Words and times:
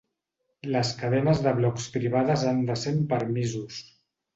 Les 0.75 0.93
cadenes 1.01 1.43
de 1.49 1.55
blocs 1.61 1.87
privades 1.99 2.49
han 2.55 2.67
de 2.73 2.83
ser 2.87 2.99
amb 2.99 3.09
permisos. 3.17 3.83